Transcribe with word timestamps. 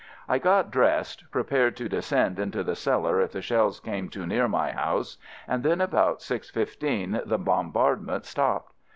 I 0.27 0.39
got 0.39 0.71
dressed— 0.71 1.25
prepared 1.31 1.77
to 1.77 1.87
descend 1.87 2.39
into 2.39 2.63
the 2.63 2.75
cellar 2.75 3.21
if 3.21 3.33
the 3.33 3.41
shells 3.43 3.79
came 3.79 4.09
too 4.09 4.25
near 4.25 4.47
my 4.47 4.71
house, 4.71 5.19
and 5.47 5.61
then 5.61 5.79
about 5.79 6.23
six 6.23 6.49
fifteen 6.49 7.21
the 7.23 7.37
bombardment 7.37 8.25
stopped. 8.25 8.73